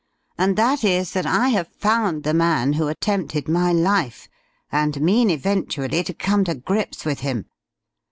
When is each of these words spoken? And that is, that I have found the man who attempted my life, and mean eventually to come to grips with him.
And 0.35 0.55
that 0.57 0.83
is, 0.83 1.11
that 1.11 1.27
I 1.27 1.49
have 1.49 1.67
found 1.67 2.23
the 2.23 2.33
man 2.33 2.73
who 2.73 2.87
attempted 2.87 3.47
my 3.47 3.71
life, 3.71 4.27
and 4.71 4.99
mean 4.99 5.29
eventually 5.29 6.01
to 6.03 6.13
come 6.15 6.43
to 6.45 6.55
grips 6.55 7.05
with 7.05 7.19
him. 7.19 7.45